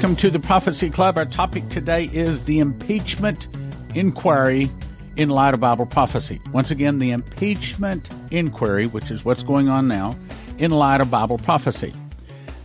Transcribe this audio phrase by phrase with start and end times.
[0.00, 1.18] Welcome to the Prophecy Club.
[1.18, 3.48] Our topic today is the impeachment
[3.94, 4.70] inquiry
[5.16, 6.40] in light of Bible prophecy.
[6.52, 10.16] Once again, the impeachment inquiry, which is what's going on now,
[10.56, 11.92] in light of Bible prophecy.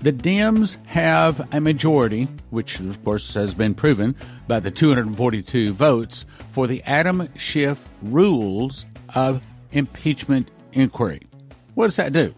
[0.01, 4.15] The Dems have a majority, which of course has been proven
[4.47, 6.23] by the 242 votes
[6.53, 11.23] for the Adam Schiff rules of impeachment inquiry.
[11.73, 12.33] What does that do?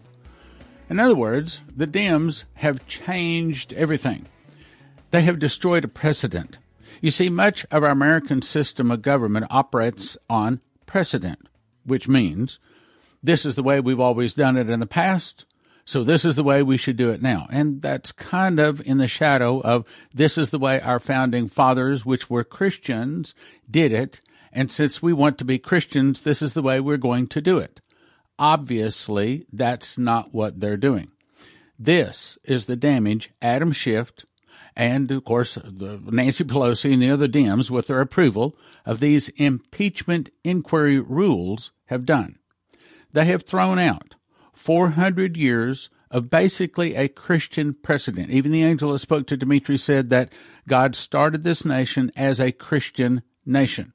[0.90, 4.26] In other words, the Dems have changed everything.
[5.10, 6.58] They have destroyed a precedent.
[7.00, 11.48] You see, much of our American system of government operates on precedent,
[11.84, 12.58] which means
[13.22, 15.44] this is the way we've always done it in the past,
[15.84, 17.46] so this is the way we should do it now.
[17.50, 22.04] And that's kind of in the shadow of this is the way our founding fathers,
[22.04, 23.34] which were Christians,
[23.70, 24.20] did it.
[24.52, 27.56] And since we want to be Christians, this is the way we're going to do
[27.56, 27.80] it.
[28.38, 31.10] Obviously, that's not what they're doing.
[31.78, 34.12] This is the damage Adam Schiff
[34.78, 40.30] and, of course, Nancy Pelosi and the other Dems, with their approval of these impeachment
[40.44, 42.38] inquiry rules, have done.
[43.12, 44.14] They have thrown out
[44.52, 48.30] 400 years of basically a Christian precedent.
[48.30, 50.32] Even the angel that spoke to Dumitru said that
[50.68, 53.92] God started this nation as a Christian nation.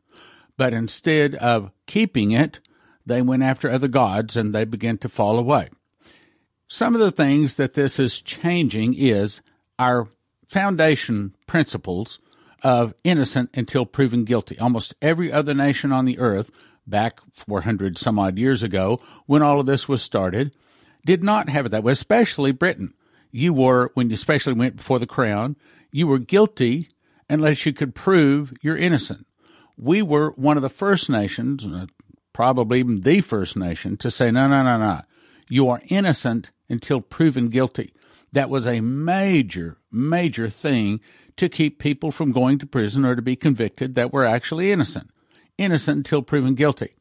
[0.57, 2.59] But instead of keeping it,
[3.05, 5.69] they went after other gods and they began to fall away.
[6.67, 9.41] Some of the things that this is changing is
[9.79, 10.09] our
[10.47, 12.19] foundation principles
[12.63, 14.57] of innocent until proven guilty.
[14.57, 16.49] Almost every other nation on the earth
[16.87, 20.55] back 400 some odd years ago, when all of this was started,
[21.05, 22.93] did not have it that way, especially Britain.
[23.31, 25.55] You were, when you especially went before the crown,
[25.91, 26.89] you were guilty
[27.29, 29.25] unless you could prove you're innocent.
[29.77, 31.87] We were one of the first nations, uh,
[32.31, 35.01] probably even the first nation, to say, no, no, no, no.
[35.49, 37.93] You are innocent until proven guilty.
[38.33, 40.99] That was a major, major thing
[41.37, 45.09] to keep people from going to prison or to be convicted that were actually innocent
[45.57, 46.91] innocent until proven guilty.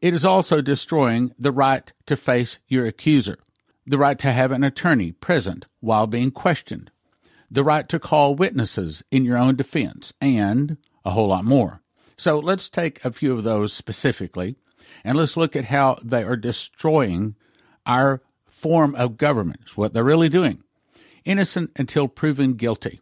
[0.00, 3.38] It is also destroying the right to face your accuser,
[3.86, 6.90] the right to have an attorney present while being questioned,
[7.50, 11.82] the right to call witnesses in your own defense, and a whole lot more.
[12.16, 14.56] So let's take a few of those specifically,
[15.04, 17.36] and let's look at how they are destroying
[17.86, 19.60] our form of government.
[19.62, 20.62] It's what they're really doing.
[21.24, 23.00] Innocent until proven guilty.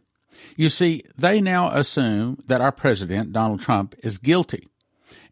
[0.55, 4.67] You see, they now assume that our president, Donald Trump, is guilty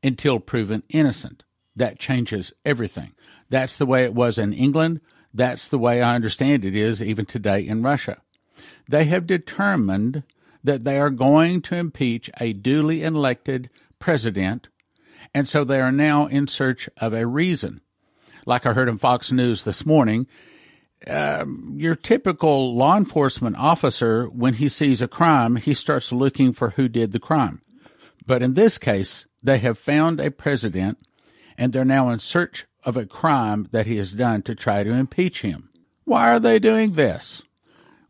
[0.03, 1.43] until proven innocent.
[1.75, 3.13] That changes everything.
[3.49, 5.01] That's the way it was in England.
[5.33, 8.21] That's the way I understand it is even today in Russia.
[8.87, 10.23] They have determined
[10.63, 13.69] that they are going to impeach a duly elected
[13.99, 14.67] president,
[15.33, 17.81] and so they are now in search of a reason.
[18.45, 20.27] Like I heard in Fox News this morning,
[21.07, 26.71] um, your typical law enforcement officer, when he sees a crime, he starts looking for
[26.71, 27.61] who did the crime.
[28.25, 30.97] But in this case, they have found a president
[31.57, 34.91] and they're now in search of a crime that he has done to try to
[34.91, 35.69] impeach him.
[36.05, 37.43] Why are they doing this?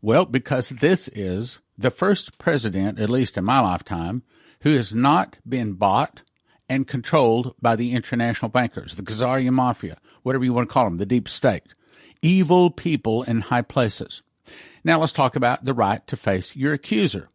[0.00, 4.22] Well, because this is the first president, at least in my lifetime,
[4.62, 6.22] who has not been bought
[6.68, 10.98] and controlled by the international bankers, the Khazarian mafia, whatever you want to call them,
[10.98, 11.64] the deep state,
[12.22, 14.22] evil people in high places.
[14.84, 17.28] Now let's talk about the right to face your accuser.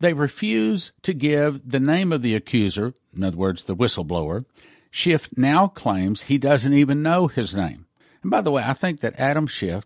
[0.00, 4.44] They refuse to give the name of the accuser, in other words, the whistleblower.
[4.90, 7.86] Schiff now claims he doesn't even know his name.
[8.22, 9.84] And by the way, I think that Adam Schiff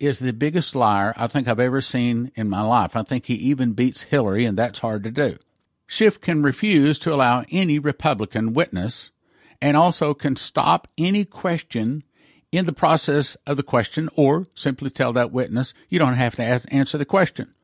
[0.00, 2.96] is the biggest liar I think I've ever seen in my life.
[2.96, 5.38] I think he even beats Hillary, and that's hard to do.
[5.86, 9.10] Schiff can refuse to allow any Republican witness
[9.60, 12.04] and also can stop any question
[12.50, 16.42] in the process of the question or simply tell that witness you don't have to
[16.42, 17.54] answer the question.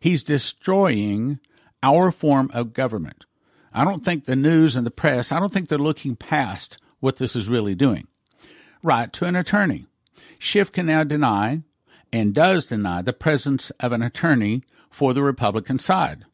[0.00, 1.40] He's destroying
[1.82, 3.24] our form of government.
[3.72, 7.16] I don't think the news and the press, I don't think they're looking past what
[7.16, 8.06] this is really doing.
[8.82, 9.86] Right to an attorney.
[10.38, 11.62] Schiff can now deny
[12.12, 16.24] and does deny the presence of an attorney for the Republican side.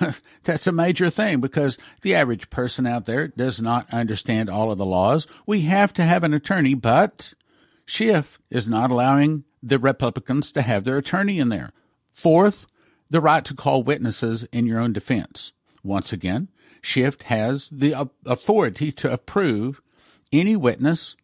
[0.44, 4.78] That's a major thing because the average person out there does not understand all of
[4.78, 5.26] the laws.
[5.46, 7.34] We have to have an attorney, but
[7.86, 11.72] Schiff is not allowing the Republicans to have their attorney in there.
[12.12, 12.66] Fourth,
[13.10, 15.52] the right to call witnesses in your own defense.
[15.82, 16.48] Once again,
[16.80, 19.80] Schiff has the uh, authority to approve
[20.32, 21.16] any witness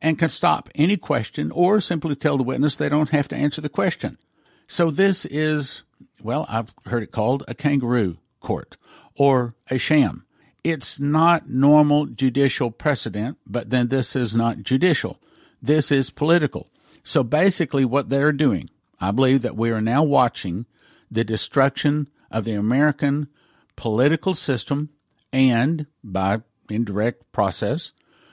[0.00, 3.60] and can stop any question or simply tell the witness they don't have to answer
[3.60, 4.18] the question.
[4.66, 5.82] So this is,
[6.22, 8.76] well, I've heard it called a kangaroo court
[9.16, 10.24] or a sham.
[10.62, 15.18] It's not normal judicial precedent, but then this is not judicial.
[15.64, 16.68] This is political.
[17.04, 18.68] So basically, what they're doing,
[19.00, 20.66] I believe that we are now watching
[21.10, 23.28] the destruction of the American
[23.74, 24.90] political system
[25.32, 27.92] and, by indirect process,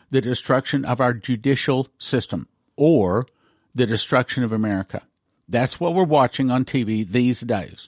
[0.09, 3.27] the destruction of our judicial system or
[3.73, 5.03] the destruction of America.
[5.47, 7.87] That's what we're watching on TV these days.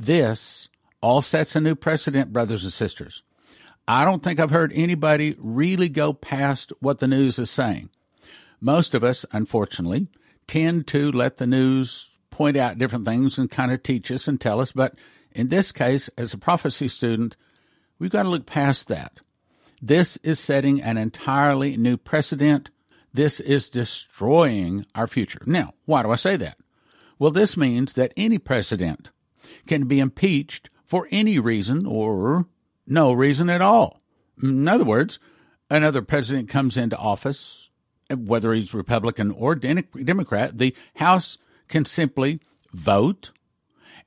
[0.00, 0.68] This
[1.00, 3.22] all sets a new precedent, brothers and sisters.
[3.86, 7.90] I don't think I've heard anybody really go past what the news is saying.
[8.60, 10.08] Most of us, unfortunately,
[10.46, 14.40] tend to let the news point out different things and kind of teach us and
[14.40, 14.72] tell us.
[14.72, 14.94] But
[15.32, 17.36] in this case, as a prophecy student,
[17.98, 19.18] we've got to look past that.
[19.80, 22.70] This is setting an entirely new precedent.
[23.14, 25.40] This is destroying our future.
[25.46, 26.58] Now, why do I say that?
[27.18, 29.08] Well, this means that any president
[29.66, 32.46] can be impeached for any reason or
[32.86, 34.00] no reason at all.
[34.42, 35.18] In other words,
[35.70, 37.69] another president comes into office,
[38.10, 42.40] whether he's Republican or Democrat, the House can simply
[42.72, 43.30] vote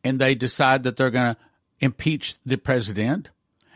[0.03, 1.39] and they decide that they're going to
[1.79, 3.29] impeach the president,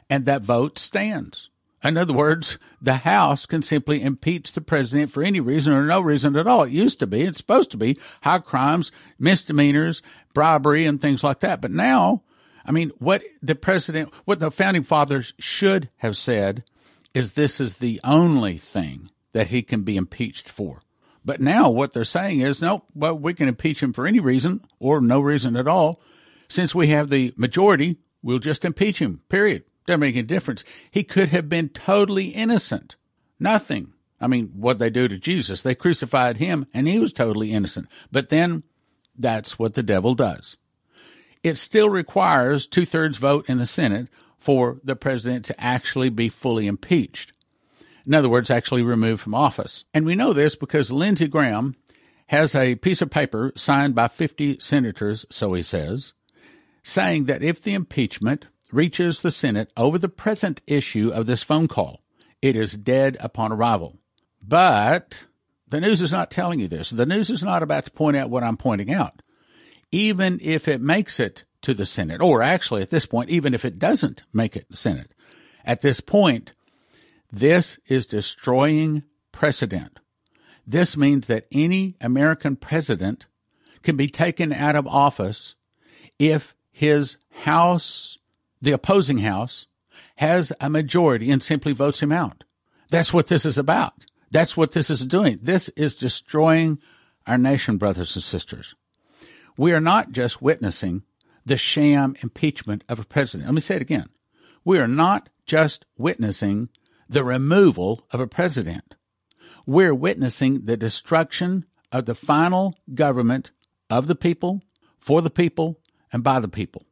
[0.10, 1.50] and that vote stands.
[1.84, 6.02] In other words, the House can simply impeach the president for any reason or no
[6.02, 6.64] reason at all.
[6.64, 10.02] It used to be, it's supposed to be high crimes, misdemeanors,
[10.34, 11.62] bribery, and things like that.
[11.62, 12.24] But now,
[12.66, 16.64] I mean, what the president, what the founding fathers should have said
[17.14, 20.82] is this is the only thing that he can be impeached for.
[21.24, 24.66] But now what they're saying is, nope, well, we can impeach him for any reason
[24.80, 26.02] or no reason at all.
[26.50, 29.64] Since we have the majority, we'll just impeach him, period.
[29.86, 30.64] Doesn't make any difference.
[30.90, 32.96] He could have been totally innocent.
[33.40, 33.94] Nothing.
[34.20, 37.90] I mean, what they do to Jesus, they crucified him and he was totally innocent.
[38.12, 38.64] But then
[39.16, 40.58] that's what the devil does.
[41.44, 44.08] It still requires two thirds vote in the Senate
[44.40, 47.34] for the president to actually be fully impeached.
[48.08, 49.84] In other words, actually removed from office.
[49.94, 51.76] And we know this because Lindsey Graham
[52.28, 56.14] has a piece of paper signed by 50 senators, so he says,
[56.84, 61.68] saying that if the impeachment reaches the Senate over the present issue of this phone
[61.68, 62.02] call.
[62.42, 63.98] It is dead upon arrival.
[64.42, 65.26] But
[65.68, 66.90] the news is not telling you this.
[66.90, 69.22] The news is not about to point out what I'm pointing out.
[69.92, 73.66] Even if it makes it to the Senate, or actually at this point, even if
[73.66, 75.12] it doesn't make it to the Senate,
[75.66, 76.54] at this point,
[77.32, 80.00] this is destroying precedent.
[80.66, 83.26] This means that any American president
[83.84, 85.56] can be taken out of office
[86.20, 88.18] if his House
[88.62, 89.68] the opposing House
[90.16, 92.44] has a majority and simply votes him out.
[92.90, 93.94] That's what this is about.
[94.32, 95.40] That's what this is doing.
[95.42, 96.80] This is destroying
[97.26, 98.76] our nation, brothers and sisters.
[99.58, 101.04] We are not just witnessing
[101.46, 103.48] the sham impeachment of a president.
[103.48, 104.10] Let me say it again.
[104.66, 106.70] We are not just witnessing
[107.10, 108.96] the removal of a president.
[109.66, 113.52] We're witnessing the destruction of the final government
[113.90, 114.62] of the people,
[115.00, 115.80] for the people,
[116.12, 116.88] and by the people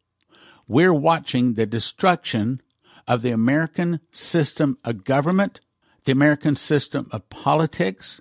[0.67, 2.61] we're watching the destruction
[3.07, 5.59] of the American system of government,
[6.05, 8.19] the American system of politics,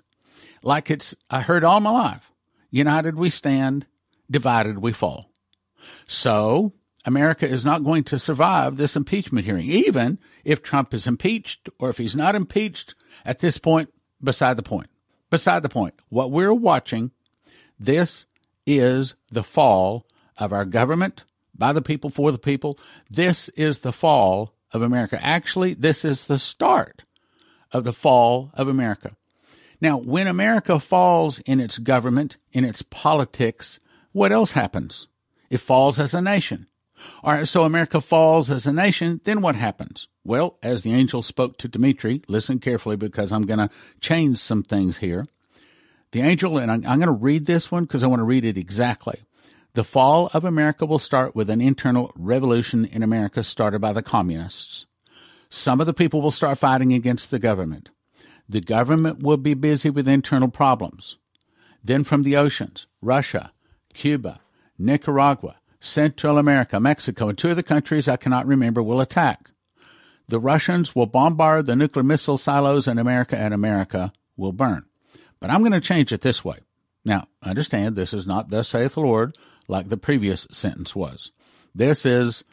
[0.63, 2.31] like it's, I heard all my life
[2.71, 3.85] united we stand,
[4.29, 5.31] divided we fall.
[6.07, 6.73] So,
[7.05, 11.89] America is not going to survive this impeachment hearing, even if Trump is impeached or
[11.89, 13.93] if he's not impeached at this point,
[14.23, 14.89] beside the point.
[15.29, 15.93] Beside the point.
[16.09, 17.11] What we're watching,
[17.79, 18.25] this
[18.65, 20.05] is the fall
[20.37, 22.79] of our government, by the people, for the people.
[23.09, 25.23] This is the fall of America.
[25.23, 27.03] Actually, this is the start
[27.71, 29.11] of the fall of America.
[29.79, 33.79] Now, when America falls in its government, in its politics,
[34.11, 35.07] what else happens?
[35.49, 36.67] It falls as a nation.
[37.23, 40.07] All right, so America falls as a nation, then what happens?
[40.23, 44.63] Well, as the angel spoke to Dumitru, listen carefully because I'm going to change some
[44.63, 45.27] things here.
[46.11, 48.57] The angel, and I'm, going to read this one because I want to read it
[48.57, 49.21] exactly.
[49.73, 54.01] The fall of America will start with an internal revolution in America started by the
[54.01, 54.85] communists.
[55.49, 57.89] Some of the people will start fighting against the government.
[58.47, 61.17] The government will be busy with internal problems.
[61.83, 63.51] Then from the oceans, Russia,
[63.93, 64.39] Cuba,
[64.77, 69.51] Nicaragua, Central America, Mexico, and two other countries I cannot remember will attack.
[70.27, 74.85] The Russians will bombard the nuclear missile silos in America, and America will burn.
[75.39, 76.59] But I'm going to change it this way.
[77.03, 79.37] Now, understand this is not thus saith the Lord
[79.67, 81.31] like the previous sentence was.
[81.75, 82.43] This is,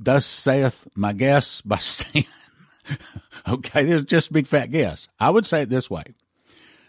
[0.00, 2.24] Thus saith my guess by Stan.
[3.46, 5.08] okay, this is just a big fat guess.
[5.20, 6.04] I would say it this way.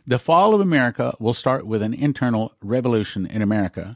[0.06, 3.96] The fall of America will start with an internal revolution in America,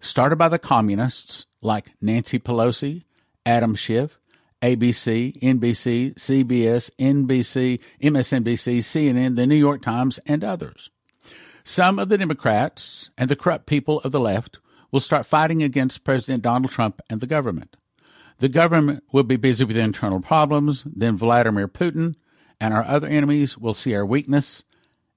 [0.00, 3.04] started by the communists like Nancy Pelosi,
[3.44, 4.18] Adam Schiff,
[4.62, 10.90] ABC, NBC, CBS, NBC, MSNBC, CNN, the New York Times, and others.
[11.64, 14.58] Some of the Democrats and the corrupt people of the left
[14.90, 17.76] will start fighting against President Donald Trump and the government.
[18.38, 22.14] The government will be busy with internal problems, then Vladimir Putin
[22.60, 24.64] and our other enemies will see our weakness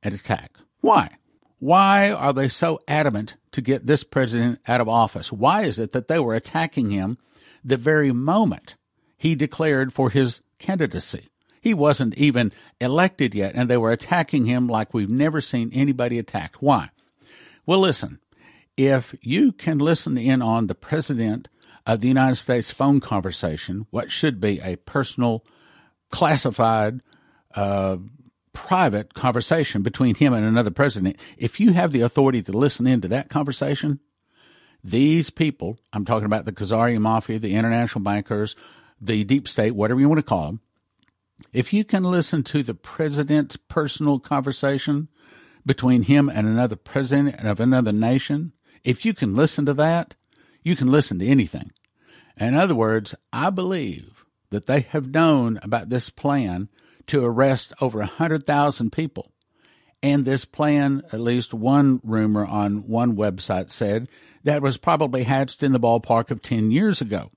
[0.04, 0.58] and attack.
[0.82, 1.18] Why?
[1.62, 5.32] Why are they so adamant to get this president out of office?
[5.32, 7.20] Why is it that they were attacking him
[7.64, 8.78] the very moment
[9.16, 11.30] he declared for his candidacy?
[11.62, 16.18] He wasn't even elected yet, and they were attacking him like we've never seen anybody
[16.18, 16.64] attacked.
[16.64, 16.90] Why?
[17.68, 18.18] Well, listen,
[18.76, 21.48] if you can listen in on the President
[21.86, 25.46] of the United States phone conversation, what should be a personal,
[26.10, 27.02] classified,
[27.54, 27.98] uh,
[28.54, 33.08] private conversation between him and another president, if you have the authority to listen into
[33.08, 34.00] that conversation,
[34.84, 38.56] these people, I'm talking about the Khazarian Mafia, the international bankers,
[39.00, 40.60] the deep state, whatever you want to call them,
[41.54, 45.08] if you can listen to the president's personal conversation
[45.66, 48.54] between him and another president of another nation,
[48.84, 50.16] if you can listen to that,
[50.64, 51.72] you can listen to anything.
[52.38, 56.70] In other words, I believe that they have known about this plan
[57.12, 59.34] to arrest over 100,000 people.
[60.02, 64.08] And this plan, at least one rumor on one website said,
[64.46, 67.30] that was probably hatched in the ballpark of 10 years ago.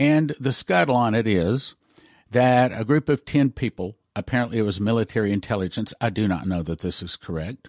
[0.00, 1.76] And the scuttle on it is
[2.30, 6.64] that a group of 10 people, apparently it was military intelligence, I do not know
[6.64, 7.68] that this is correct,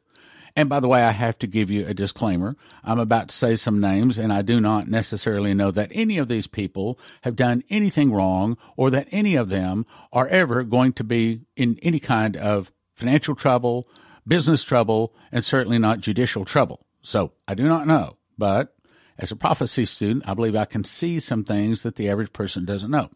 [0.55, 2.55] and by the way, I have to give you a disclaimer.
[2.83, 6.27] I'm about to say some names, and I do not necessarily know that any of
[6.27, 11.03] these people have done anything wrong or that any of them are ever going to
[11.03, 13.87] be in any kind of financial trouble,
[14.27, 16.85] business trouble, and certainly not judicial trouble.
[17.01, 18.17] So I do not know.
[18.37, 18.75] But
[19.17, 22.63] as a prophecy student, I believe I can see some things that the average person
[22.63, 23.09] doesn't know.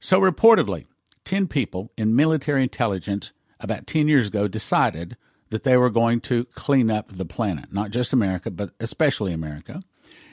[0.00, 0.86] So reportedly,
[1.24, 5.16] 10 people in military intelligence about 10 years ago decided
[5.50, 9.80] that they were going to clean up the planet, not just America, but especially America.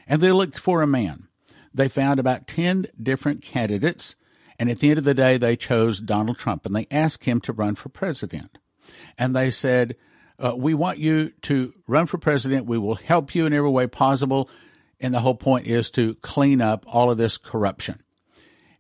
[0.08, 1.28] And they looked for a man.
[1.74, 4.16] They found about 10 different candidates,
[4.60, 7.42] and at the end of the day, they chose Donald Trump and they asked him
[7.42, 8.60] to run for president.
[9.18, 9.96] And they said,
[10.40, 12.66] uh, We want you to run for president.
[12.66, 14.50] We will help you in every way possible.
[15.00, 18.02] And the whole point is to clean up all of this corruption.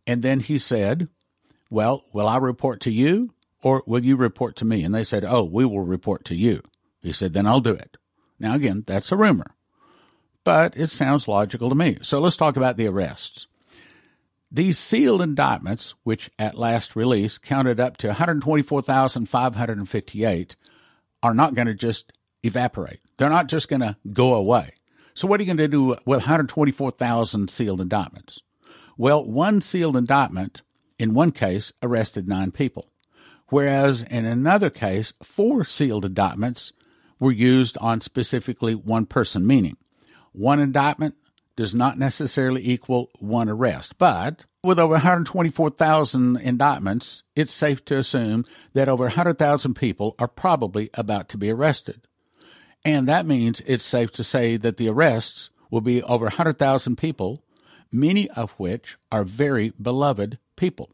[0.05, 1.09] And then he said,
[1.69, 3.33] Well, will I report to you?
[3.63, 4.84] Or will you report to me?
[4.84, 6.62] And they said, oh, we will report to you.
[7.01, 7.98] He said, then I'll do it.
[8.39, 9.55] Now, again, that's a rumor,
[10.43, 11.98] but it sounds logical to me.
[12.01, 13.48] So let's talk about the arrests.
[14.51, 20.55] These sealed indictments, which at last release counted up to 124,558,
[21.24, 23.00] are not going to just evaporate.
[23.17, 24.74] They're not just going to go away.
[25.15, 28.39] So, what are you going to do with 124,000 sealed indictments?
[28.98, 30.62] Well, one sealed indictment
[31.00, 32.89] in one case arrested nine people
[33.53, 36.74] whereas in another case, four sealed indictments
[37.19, 39.77] were used on specifically one person, meaning
[40.31, 41.13] one indictment
[41.55, 43.95] does not necessarily equal one arrest.
[44.00, 48.43] But with over 124,000 indictments, it's safe to assume
[48.74, 52.01] that over 100,000 people are probably about to be arrested.
[52.83, 57.43] And that means it's safe to say that the arrests will be over 100,000 people,
[57.91, 60.89] many of which are very beloved people.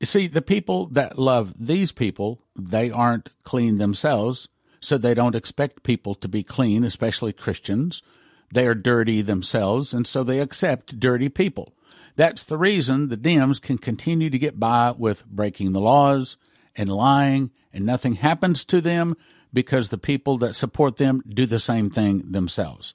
[0.00, 4.48] You see, the people that love these people, they aren't clean themselves,
[4.80, 8.02] so they don't expect people to be clean, especially Christians.
[8.52, 11.74] They are dirty themselves, and so they accept dirty people.
[12.14, 16.36] That's the reason the Dems can continue to get by with breaking the laws
[16.74, 19.16] and lying, and nothing happens to them
[19.52, 22.94] because the people that support them do the same thing themselves.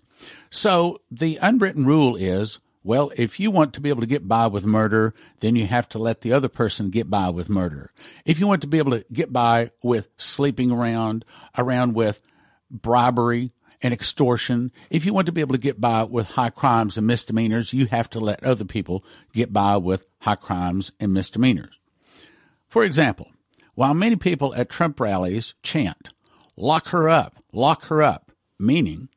[0.49, 4.47] So the unwritten rule is well, if you want to be able to get by
[4.47, 7.91] with murder, then you have to let the other person get by with murder.
[8.25, 11.23] If you want to be able to get by with sleeping around,
[11.55, 12.21] around with
[12.71, 13.51] bribery
[13.83, 17.05] and extortion, if you want to be able to get by with high crimes and
[17.05, 21.73] misdemeanors, you have to let other people get by with high crimes and misdemeanors.
[22.67, 23.31] For example,
[23.75, 26.09] while many people at Trump rallies chant,
[26.55, 29.09] lock her up, lock her up, meaning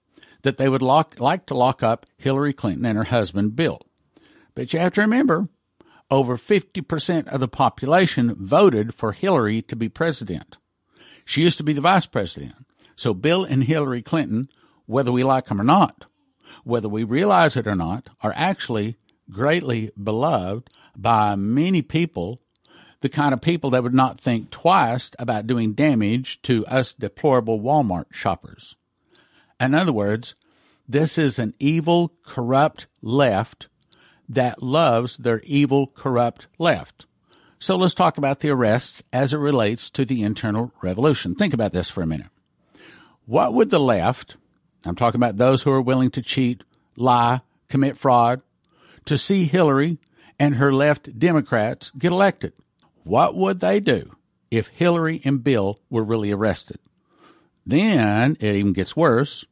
[0.45, 3.81] that they would lock, like to lock up Hillary Clinton and her husband Bill.
[4.55, 5.49] But you have to remember,
[6.11, 10.57] over 50% of the population voted for Hillary to be president.
[11.25, 12.55] She used to be the vice president.
[12.95, 14.49] So Bill and Hillary Clinton,
[14.87, 16.05] whether we like them or not,
[16.63, 18.97] whether we realize it or not, are actually
[19.31, 22.41] greatly beloved by many people,
[23.01, 27.61] the kind of people that would not think twice about doing damage to us deplorable
[27.61, 28.77] Walmart shoppers.
[29.61, 30.35] In other words,
[30.89, 33.69] this is an evil, corrupt left
[34.29, 37.07] that loves their evil, corrupt left.
[37.59, 41.35] So let's talk about the arrests as it relates to the internal revolution.
[41.35, 42.27] Think about this for a minute.
[43.27, 44.37] What would the left,
[44.85, 46.63] I'm talking about those who are willing to cheat,
[46.97, 48.43] lie, commit fraud,
[49.07, 49.99] to see Hillary
[50.39, 52.53] and her left Democrats get elected.
[53.03, 54.17] What would they do
[54.51, 56.79] if Hillary and Bill were really arrested?
[57.67, 59.45] Then it even gets worse.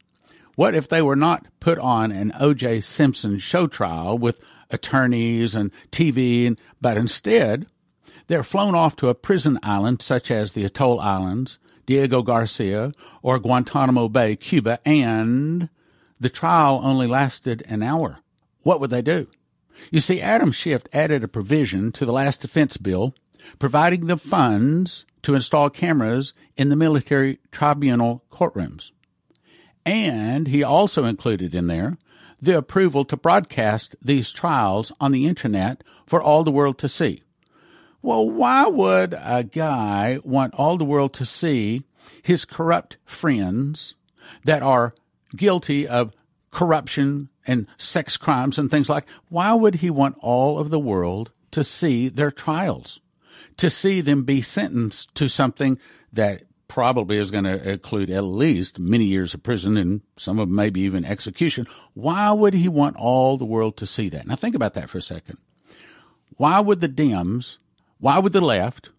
[0.55, 2.81] What if they were not put on an O.J.
[2.81, 4.39] Simpson show trial with
[4.69, 7.65] attorneys and TV, and, but instead
[8.27, 12.91] they're flown off to a prison island such as the Atoll Islands, Diego Garcia,
[13.21, 15.69] or Guantanamo Bay, Cuba, and
[16.19, 18.19] the trial only lasted an hour?
[18.61, 19.27] What would they do?
[19.91, 23.13] You see, Adam Schiff added a provision to the last defense bill
[23.59, 28.91] providing the funds to install cameras in the military tribunal courtrooms.
[29.85, 31.97] And he also included in there
[32.41, 37.23] the approval to broadcast these trials on the internet for all the world to see.
[38.01, 41.83] Well, why would a guy want all the world to see
[42.21, 43.95] his corrupt friends
[44.43, 44.93] that are
[45.35, 46.13] guilty of
[46.51, 51.31] corruption and sex crimes and things like why would he want all of the world
[51.51, 52.99] to see their trials
[53.57, 55.77] to see them be sentenced to something
[56.11, 60.47] that probably is going to include at least many years of prison and some of
[60.47, 61.67] them maybe even execution.
[61.93, 64.25] Why would he want all the world to see that?
[64.25, 65.37] Now think about that for a second.
[66.37, 67.57] Why would the Dems,
[67.99, 68.89] why would the left,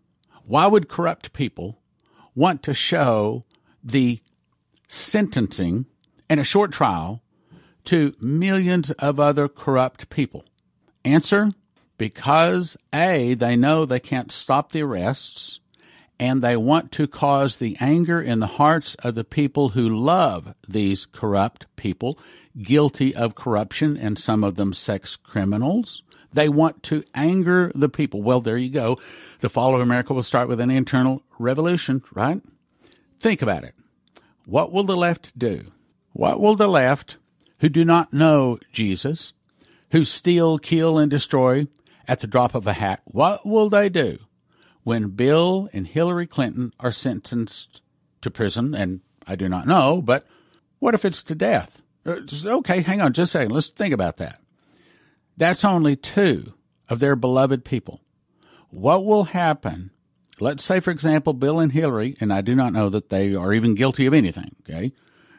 [0.45, 1.81] why would corrupt people
[2.35, 3.45] want to show
[3.83, 4.21] the
[4.87, 5.87] sentencing
[6.31, 7.23] and a short trial
[7.87, 10.45] to millions of other corrupt people?
[11.05, 11.51] Answer
[11.97, 15.61] because A, they know they can't stop the arrests,
[16.19, 20.55] and they want to cause the anger in the hearts of the people who love
[20.67, 22.19] these corrupt people,
[22.61, 26.03] guilty of corruption, and some of them sex criminals.
[26.33, 28.23] They want to anger the people.
[28.23, 28.99] Well, there you go.
[29.41, 32.41] The fall of America will start with an internal revolution, right?
[33.21, 33.75] Think about it.
[34.45, 35.73] What will the left do?
[36.13, 37.17] What will the left,
[37.59, 39.33] who do not know Jesus,
[39.91, 41.67] who steal, kill, and destroy,
[42.07, 44.19] at the drop of a hat, what will they do
[44.83, 47.83] when Bill and Hillary Clinton are sentenced
[48.23, 48.75] to prison?
[48.75, 50.27] And I do not know, but
[50.79, 51.83] what if it's to death?
[52.07, 53.53] Uh, okay, hang on just a second.
[53.53, 54.41] Let's think about that.
[55.37, 56.53] That's only two
[56.89, 58.01] of their beloved people.
[58.71, 59.91] What will happen?
[60.41, 63.53] Let's say, for example, Bill and Hillary, and I do not know that they are
[63.53, 64.91] even guilty of anything, okay?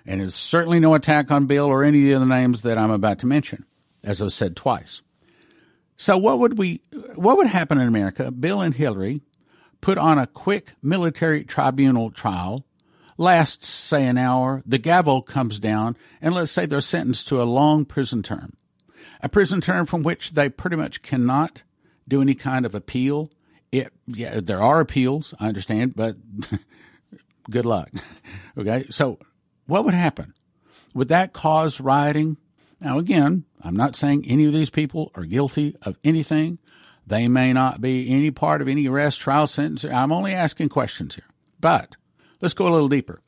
[0.05, 3.19] And it's certainly no attack on Bill or any of the names that I'm about
[3.19, 3.65] to mention,
[4.03, 5.01] as I've said twice.
[5.97, 6.81] So what would we
[7.15, 8.31] what would happen in America?
[8.31, 9.21] Bill and Hillary
[9.81, 12.65] put on a quick military tribunal trial,
[13.17, 17.43] lasts say an hour, the gavel comes down, and let's say they're sentenced to a
[17.43, 18.57] long prison term.
[19.21, 21.63] A prison term from which they pretty much cannot
[22.07, 23.29] do any kind of appeal.
[23.71, 26.17] It yeah, there are appeals, I understand, but
[27.49, 27.89] good luck.
[28.57, 28.85] okay?
[28.89, 29.19] So
[29.65, 30.33] what would happen?
[30.93, 32.37] Would that cause rioting?
[32.79, 36.59] Now, again, I'm not saying any of these people are guilty of anything.
[37.07, 39.85] They may not be any part of any arrest, trial, sentence.
[39.85, 41.25] I'm only asking questions here.
[41.59, 41.95] But
[42.41, 43.19] let's go a little deeper.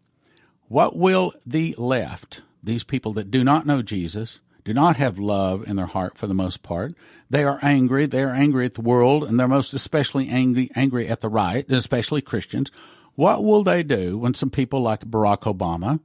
[0.67, 5.65] What will the left, these people that do not know Jesus, do not have love
[5.65, 6.93] in their heart for the most part,
[7.29, 8.05] they are angry.
[8.05, 11.65] They are angry at the world, and they're most especially angry, angry at the right,
[11.71, 12.69] especially Christians.
[13.15, 16.01] What will they do when some people like Barack Obama,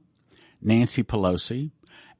[0.61, 1.71] Nancy Pelosi,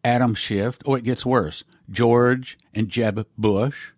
[0.03, 3.91] Adam Schiff, oh, it gets worse, George and Jeb Bush,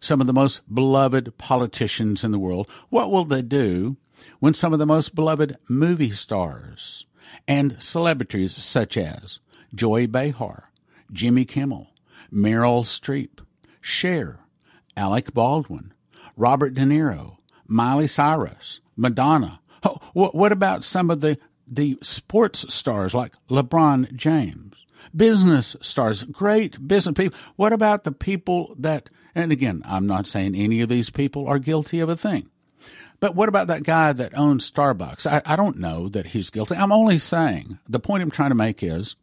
[0.00, 3.96] some of the most beloved politicians in the world, what will they do
[4.40, 7.06] when some of the most beloved movie stars
[7.46, 9.40] and celebrities such as
[9.74, 10.70] Joy Behar,
[11.12, 11.88] Jimmy Kimmel,
[12.32, 13.40] Meryl Streep,
[13.80, 14.40] Cher,
[14.96, 15.92] Alec Baldwin,
[16.36, 19.60] Robert De Niro, Miley Cyrus, Madonna.
[19.84, 24.81] Oh, what about some of the, the sports stars like LeBron James?
[25.14, 27.38] Business stars, great business people.
[27.56, 31.58] What about the people that, and again, I'm not saying any of these people are
[31.58, 32.48] guilty of a thing.
[33.20, 35.30] But what about that guy that owns Starbucks?
[35.30, 36.74] I, I don't know that he's guilty.
[36.74, 39.14] I'm only saying the point I'm trying to make is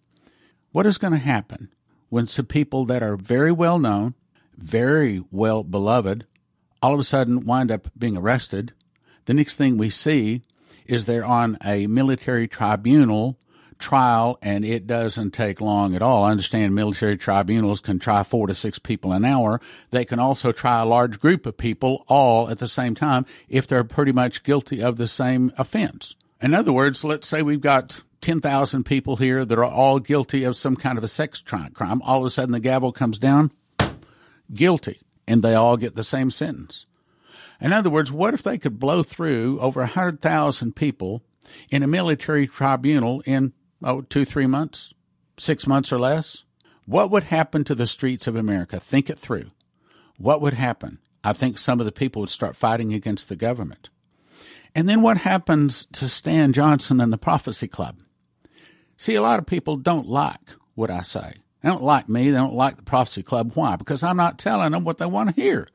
[0.71, 1.69] what is going to happen
[2.08, 4.13] when some people that are very well known,
[4.58, 6.25] very well beloved,
[6.82, 8.73] all of a sudden wind up being arrested?
[9.25, 10.43] The next thing we see
[10.86, 13.38] is they're on a military tribunal
[13.79, 16.23] trial, and it doesn't take long at all.
[16.23, 19.59] I understand military tribunals can try four to six people an hour.
[19.91, 23.65] They can also try a large group of people all at the same time if
[23.65, 26.15] they're pretty much guilty of the same offense.
[26.41, 30.57] In other words, let's say we've got 10,000 people here that are all guilty of
[30.57, 32.01] some kind of a sex crime.
[32.03, 33.51] All of a sudden, the gavel comes down,
[34.53, 36.85] guilty, and they all get the same sentence.
[37.61, 41.23] In other words, what if they could blow through over 100,000 people
[41.69, 44.93] in a military tribunal in oh, two, three months,
[45.37, 46.43] six months or less?
[46.85, 48.79] What would happen to the streets of America?
[48.79, 49.51] Think it through.
[50.17, 50.99] What would happen?
[51.23, 53.89] I think some of the people would start fighting against the government.
[54.73, 57.99] And then what happens to Stan Johnson and the Prophecy Club?
[58.97, 61.35] See, a lot of people don't like what I say.
[61.61, 62.29] They don't like me.
[62.29, 63.51] They don't like the Prophecy Club.
[63.53, 63.75] Why?
[63.75, 65.67] Because I'm not telling them what they want to hear.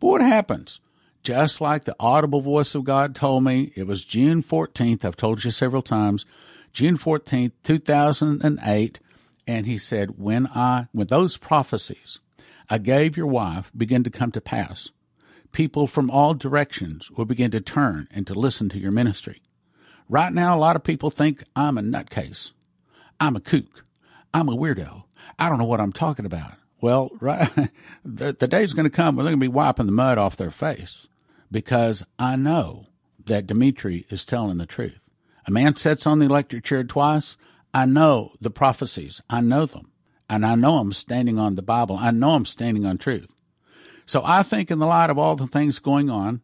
[0.00, 0.80] But what happens?
[1.22, 5.04] Just like the audible voice of God told me, it was June 14th.
[5.04, 6.26] I've told you several times.
[6.74, 9.00] June 14th, 2008.
[9.46, 12.18] And he said, when I, when those prophecies
[12.68, 14.90] I gave your wife begin to come to pass,
[15.52, 19.42] people from all directions will begin to turn and to listen to your ministry.
[20.08, 22.52] Right now, a lot of people think I'm a nutcase.
[23.20, 23.84] I'm a kook.
[24.32, 25.04] I'm a weirdo.
[25.38, 26.54] I don't know what I'm talking about.
[26.80, 27.50] Well, right,
[28.04, 30.36] the, the day's going to come when they're going to be wiping the mud off
[30.36, 31.06] their face
[31.50, 32.86] because I know
[33.26, 35.08] that Dumitru is telling the truth.
[35.46, 37.36] A man sits on the electric chair twice.
[37.72, 39.20] I know the prophecies.
[39.28, 39.90] I know them.
[40.28, 41.96] And I know I'm standing on the Bible.
[41.98, 43.28] I know I'm standing on truth.
[44.06, 46.40] So I think, in the light of all the things going on,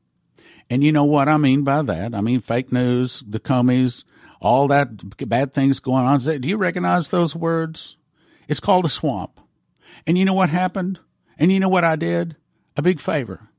[0.68, 2.14] and you know what I mean by that.
[2.14, 4.04] I mean fake news, the Comeys,
[4.40, 6.20] all that bad things going on.
[6.20, 7.96] Do you recognize those words?
[8.48, 9.40] It's called a swamp.
[10.06, 10.98] And you know what happened?
[11.38, 12.36] And you know what I did?
[12.76, 13.49] A big favor.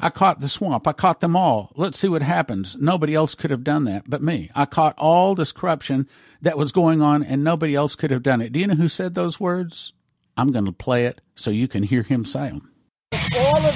[0.00, 0.86] I caught the swamp.
[0.86, 1.72] I caught them all.
[1.74, 2.76] Let's see what happens.
[2.78, 4.50] Nobody else could have done that but me.
[4.54, 6.08] I caught all this corruption
[6.40, 8.52] that was going on and nobody else could have done it.
[8.52, 9.92] Do you know who said those words?
[10.36, 12.70] I'm going to play it so you can hear him say them.
[13.12, 13.72] All of the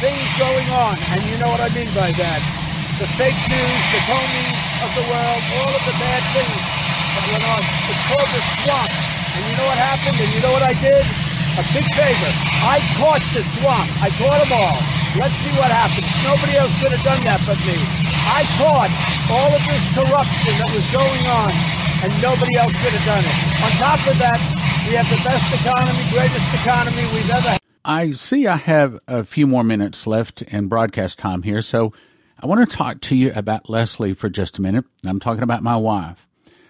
[0.00, 2.40] things going on, and you know what I mean by that.
[2.98, 6.62] The fake news, the Comeys of the world, all of the bad things
[7.12, 7.62] that went on.
[7.86, 8.90] It's called the swamp.
[9.36, 10.16] And you know what happened?
[10.18, 11.21] And you know what I did?
[11.52, 12.30] A big favor.
[12.64, 13.84] I caught the swamp.
[14.00, 14.78] I caught them all.
[15.20, 16.08] Let's see what happens.
[16.24, 17.76] Nobody else could have done that but me.
[18.24, 18.88] I caught
[19.28, 21.52] all of this corruption that was going on,
[22.04, 23.36] and nobody else could have done it.
[23.60, 24.40] On top of that,
[24.88, 27.60] we have the best economy, greatest economy we've ever had.
[27.84, 31.92] I see I have a few more minutes left in broadcast time here, so
[32.40, 34.86] I want to talk to you about Leslie for just a minute.
[35.04, 36.26] I'm talking about my wife.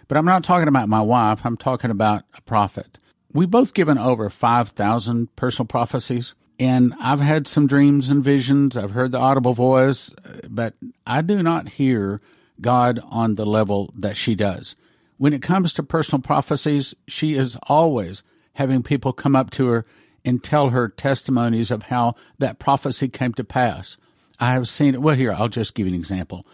[0.09, 2.99] But I'm not talking about my wife, I'm talking about a prophet.
[3.35, 8.77] We've both given over 5,000 personal prophecies, and I've had some dreams and visions.
[8.77, 10.11] I've heard the audible voice,
[10.49, 10.75] but
[11.07, 12.21] I do not hear
[12.61, 14.77] God on the level that she does.
[15.17, 18.23] When it comes to personal prophecies, she is always
[18.55, 19.85] having people come up to her
[20.25, 23.97] and tell her testimonies of how that prophecy came to pass.
[24.39, 25.01] I have seen it.
[25.01, 26.45] Well, here, I'll just give you an example.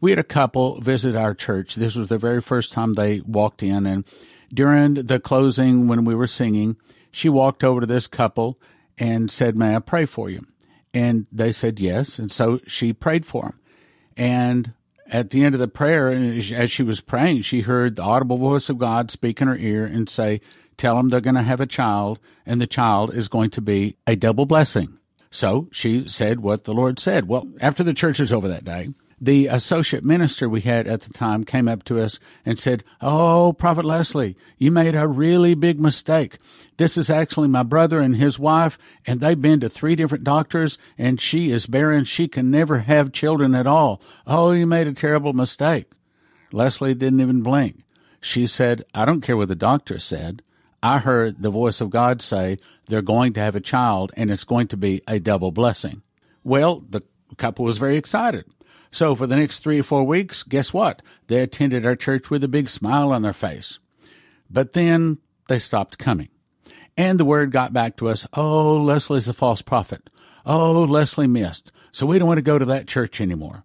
[0.00, 1.74] We had a couple visit our church.
[1.74, 3.86] This was the very first time they walked in.
[3.86, 4.04] And
[4.52, 6.76] during the closing, when we were singing,
[7.10, 8.58] she walked over to this couple
[8.98, 10.46] and said, May I pray for you?
[10.94, 12.18] And they said yes.
[12.18, 13.60] And so she prayed for them.
[14.16, 14.72] And
[15.06, 18.68] at the end of the prayer, as she was praying, she heard the audible voice
[18.68, 20.40] of God speak in her ear and say,
[20.76, 23.96] tell them they're going to have a child, and the child is going to be
[24.06, 24.98] a double blessing.
[25.30, 27.28] So she said what the Lord said.
[27.28, 31.12] Well, after the church was over that day, the associate minister we had at the
[31.12, 35.78] time came up to us and said, Oh, Prophet Leslie, you made a really big
[35.78, 36.38] mistake.
[36.76, 40.76] This is actually my brother and his wife, and they've been to three different doctors,
[40.98, 42.02] and she is barren.
[42.02, 44.02] She can never have children at all.
[44.26, 45.86] Oh, you made a terrible mistake.
[46.50, 47.84] Leslie didn't even blink.
[48.20, 50.42] She said, I don't care what the doctor said.
[50.82, 54.42] I heard the voice of God say they're going to have a child and it's
[54.42, 56.02] going to be a double blessing.
[56.42, 57.02] Well, the
[57.36, 58.46] couple was very excited.
[58.92, 61.02] So for the next three or four weeks, guess what?
[61.26, 63.78] They attended our church with a big smile on their face.
[64.50, 66.28] But then they stopped coming.
[66.96, 70.10] And the word got back to us, oh, Leslie's a false prophet.
[70.44, 71.72] Oh, Leslie missed.
[71.90, 73.64] So we don't want to go to that church anymore.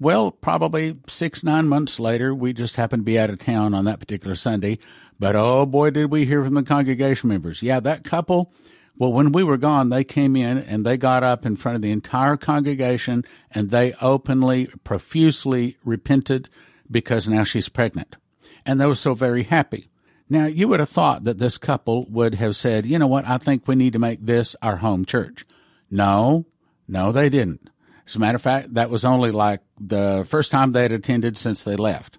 [0.00, 3.84] Well, probably six, nine months later, we just happened to be out of town on
[3.84, 4.78] that particular Sunday.
[5.18, 7.62] But oh boy, did we hear from the congregation members.
[7.62, 8.52] Yeah, that couple,
[8.98, 11.82] well, when we were gone, they came in and they got up in front of
[11.82, 16.48] the entire congregation and they openly, profusely repented
[16.90, 18.16] because now she's pregnant.
[18.64, 19.88] And they were so very happy.
[20.28, 23.38] Now, you would have thought that this couple would have said, you know what, I
[23.38, 25.44] think we need to make this our home church.
[25.90, 26.46] No,
[26.88, 27.70] no, they didn't.
[28.06, 31.36] As a matter of fact, that was only like the first time they had attended
[31.36, 32.18] since they left.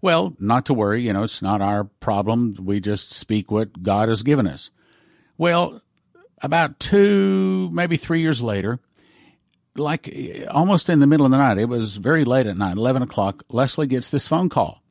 [0.00, 2.56] Well, not to worry, you know, it's not our problem.
[2.60, 4.70] We just speak what God has given us.
[5.36, 5.82] Well,
[6.42, 8.80] about two, maybe three years later,
[9.76, 10.12] like
[10.50, 13.44] almost in the middle of the night, it was very late at night, 11 o'clock,
[13.48, 14.82] Leslie gets this phone call.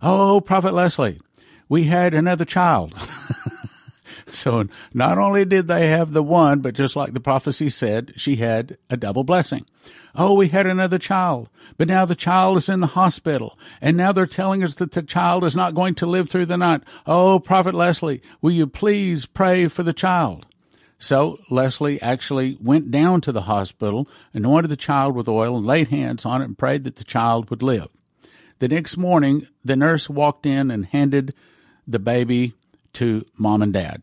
[0.00, 1.20] Oh, Prophet Leslie,
[1.68, 2.94] we had another child.
[4.34, 8.36] So not only did they have the one, but just like the prophecy said, she
[8.36, 9.66] had a double blessing.
[10.14, 14.12] Oh, we had another child, but now the child is in the hospital, and now
[14.12, 16.82] they're telling us that the child is not going to live through the night.
[17.06, 20.46] Oh, Prophet Leslie, will you please pray for the child?
[21.02, 25.88] So Leslie actually went down to the hospital, anointed the child with oil, and laid
[25.88, 27.88] hands on it and prayed that the child would live.
[28.60, 31.34] The next morning, the nurse walked in and handed
[31.88, 32.54] the baby
[32.92, 34.02] to mom and dad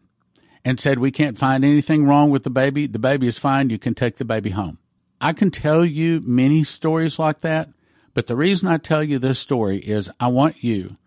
[0.66, 2.86] and said, We can't find anything wrong with the baby.
[2.86, 3.70] The baby is fine.
[3.70, 4.78] You can take the baby home.
[5.22, 7.70] I can tell you many stories like that,
[8.14, 10.98] but the reason I tell you this story is I want you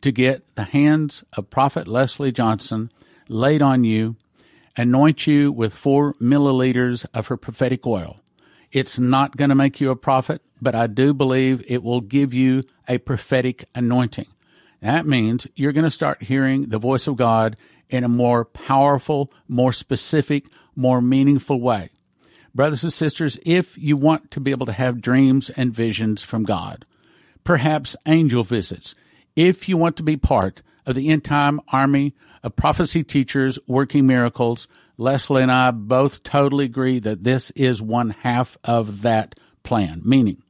[0.00, 2.90] to get the hands of Prophet Leslie Johnson
[3.28, 4.16] laid on you,
[4.76, 8.20] anoint you with four milliliters of her prophetic oil.
[8.70, 12.32] It's not going to make you a prophet, but I do believe it will give
[12.32, 14.28] you a prophetic anointing.
[14.80, 17.56] That means you're going to start hearing the voice of God
[17.90, 21.90] in a more powerful, more specific, more meaningful way.
[22.54, 26.44] Brothers and sisters, if you want to be able to have dreams and visions from
[26.44, 26.84] God,
[27.44, 28.94] perhaps angel visits,
[29.36, 34.06] if you want to be part of the end time army of prophecy teachers working
[34.06, 40.02] miracles, Leslie and I both totally agree that this is one half of that plan.
[40.04, 40.42] Meaning,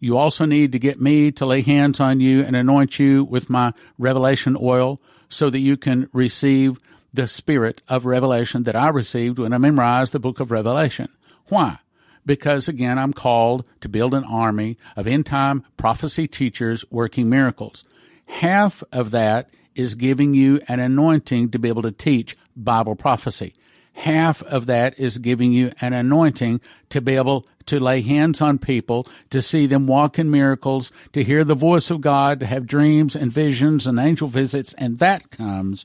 [0.00, 3.48] you also need to get me to lay hands on you and anoint you with
[3.48, 6.78] my revelation oil so that you can receive
[7.14, 11.08] the spirit of revelation that I received when I memorized the book of Revelation.
[11.48, 11.78] Why?
[12.24, 17.84] Because again, I'm called to build an army of end time prophecy teachers working miracles.
[18.26, 23.54] Half of that is giving you an anointing to be able to teach Bible prophecy.
[23.94, 28.58] Half of that is giving you an anointing to be able to lay hands on
[28.58, 32.66] people, to see them walk in miracles, to hear the voice of God, to have
[32.66, 35.84] dreams and visions and angel visits, and that comes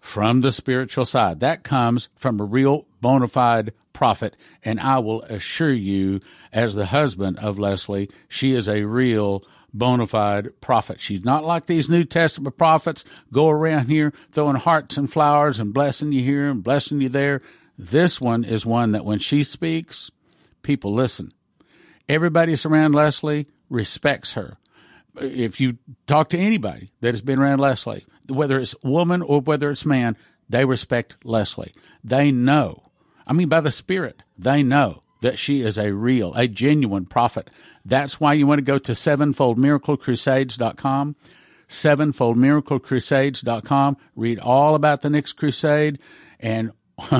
[0.00, 1.40] from the spiritual side.
[1.40, 4.36] That comes from a real bona fide prophet.
[4.62, 6.20] And I will assure you,
[6.52, 9.44] as the husband of Leslie, she is a real
[9.74, 11.00] bona fide prophet.
[11.00, 15.74] She's not like these New Testament prophets go around here throwing hearts and flowers and
[15.74, 17.42] blessing you here and blessing you there.
[17.76, 20.10] This one is one that when she speaks,
[20.62, 21.32] people listen.
[22.08, 24.56] Everybody around Leslie respects her.
[25.20, 29.70] If you talk to anybody that has been around Leslie, whether it's woman or whether
[29.70, 30.16] it's man,
[30.48, 31.74] they respect Leslie.
[32.02, 32.84] They know
[33.26, 37.48] I mean, by the Spirit, they know that she is a real, a genuine prophet.
[37.84, 41.16] That's why you want to go to sevenfoldmiraclecrusades.com,
[41.68, 45.98] sevenfoldmiraclecrusades.com, read all about the next crusade,
[46.40, 46.72] and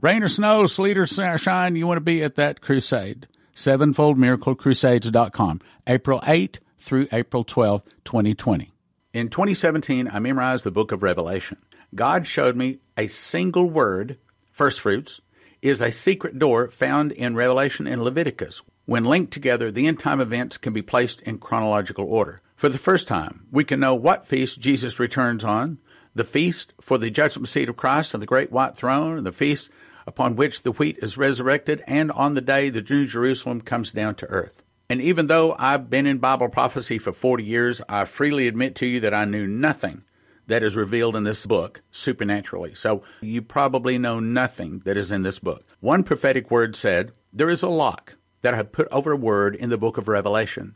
[0.00, 3.26] rain or snow, sleet or shine, you want to be at that crusade.
[3.54, 8.72] Sevenfoldmiraclecrusades.com, April 8 through April 12, 2020.
[9.14, 11.56] In 2017, I memorized the book of Revelation.
[11.94, 14.18] God showed me a single word
[14.58, 15.20] first fruits,
[15.62, 18.60] is a secret door found in Revelation and Leviticus.
[18.88, 22.40] When linked together, the end time events can be placed in chronological order.
[22.56, 25.76] For the first time, we can know what feast Jesus returns on,
[26.14, 29.30] the feast for the judgment seat of Christ and the great white throne, and the
[29.30, 29.68] feast
[30.06, 34.14] upon which the wheat is resurrected, and on the day the New Jerusalem comes down
[34.14, 34.64] to earth.
[34.88, 38.86] And even though I've been in Bible prophecy for 40 years, I freely admit to
[38.86, 40.04] you that I knew nothing
[40.46, 42.74] that is revealed in this book supernaturally.
[42.74, 45.66] So you probably know nothing that is in this book.
[45.80, 49.54] One prophetic word said, There is a lock that I have put over a word
[49.54, 50.74] in the book of Revelation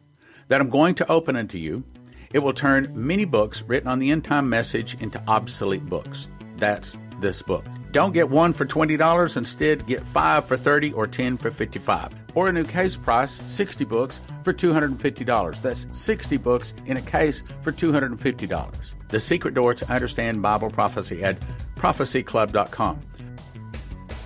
[0.48, 1.84] that I'm going to open unto you.
[2.32, 6.28] It will turn many books written on the end time message into obsolete books.
[6.56, 7.64] That's this book.
[7.92, 12.12] Don't get one for $20, instead get 5 for 30 or 10 for 55.
[12.34, 15.62] Or a new case price, 60 books for $250.
[15.62, 18.92] That's 60 books in a case for $250.
[19.08, 21.36] The secret door to understand Bible prophecy at
[21.76, 23.00] prophecyclub.com.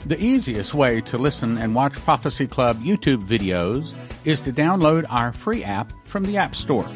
[0.06, 3.92] The easiest way to listen and watch Prophecy Club YouTube videos
[4.24, 6.86] is to download our free app from the App Store.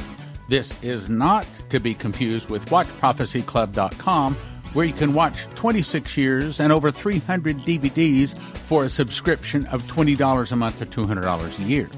[0.48, 4.36] This is not to be confused with WatchProphecyClub.com,
[4.74, 10.52] where you can watch 26 years and over 300 DVDs for a subscription of $20
[10.52, 11.90] a month or $200 a year.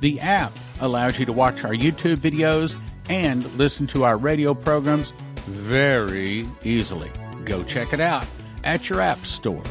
[0.00, 2.76] The app allows you to watch our YouTube videos
[3.08, 5.12] and listen to our radio programs
[5.46, 7.12] very easily.
[7.44, 8.26] Go check it out
[8.64, 9.62] at your app store.